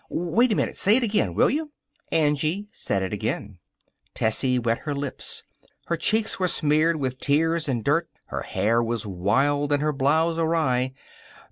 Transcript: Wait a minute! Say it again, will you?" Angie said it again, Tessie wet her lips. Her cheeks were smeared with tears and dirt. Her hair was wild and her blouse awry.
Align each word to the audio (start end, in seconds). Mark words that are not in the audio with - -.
Wait 0.09 0.51
a 0.51 0.55
minute! 0.55 0.75
Say 0.75 0.95
it 0.95 1.03
again, 1.03 1.35
will 1.35 1.51
you?" 1.51 1.73
Angie 2.11 2.67
said 2.71 3.03
it 3.03 3.13
again, 3.13 3.59
Tessie 4.15 4.57
wet 4.57 4.79
her 4.79 4.95
lips. 4.95 5.43
Her 5.85 5.95
cheeks 5.95 6.39
were 6.39 6.47
smeared 6.47 6.95
with 6.95 7.19
tears 7.19 7.69
and 7.69 7.83
dirt. 7.83 8.09
Her 8.25 8.41
hair 8.41 8.81
was 8.81 9.05
wild 9.05 9.71
and 9.71 9.83
her 9.83 9.93
blouse 9.93 10.39
awry. 10.39 10.93